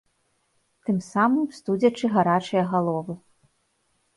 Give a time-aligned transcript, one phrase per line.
[0.85, 3.13] Тым самым студзячы гарачыя галовы.